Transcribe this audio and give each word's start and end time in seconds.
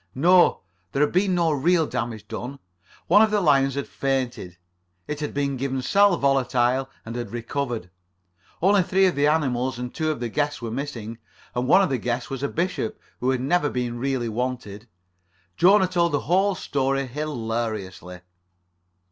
No, 0.15 0.61
there 0.91 1.03
had 1.03 1.11
been 1.11 1.35
no 1.35 1.51
real 1.51 1.85
damage 1.85 2.27
done. 2.27 2.57
One 3.05 3.21
of 3.21 3.29
the 3.29 3.39
lions 3.39 3.75
had 3.75 3.85
fainted. 3.87 4.57
It 5.07 5.19
had 5.19 5.31
been 5.31 5.57
given 5.57 5.83
sal 5.83 6.17
volatile, 6.17 6.89
and 7.05 7.15
had 7.15 7.29
recovered. 7.29 7.91
Only 8.63 8.81
three 8.81 9.05
of 9.05 9.13
the 9.13 9.27
animals 9.27 9.77
and 9.77 9.93
two 9.93 10.09
of 10.09 10.19
the 10.19 10.27
guests 10.27 10.59
were 10.59 10.71
missing. 10.71 11.19
And 11.53 11.67
one 11.67 11.83
of 11.83 11.89
the 11.91 11.99
guests 11.99 12.31
was 12.31 12.41
a 12.41 12.47
Bishop 12.49 12.99
who 13.19 13.29
had 13.29 13.41
never 13.41 13.69
been 13.69 13.99
really 13.99 14.27
wanted. 14.27 14.87
Jona 15.55 15.85
told 15.85 16.13
the 16.13 16.21
whole 16.21 16.55
story 16.55 17.05
hilariously. 17.05 18.21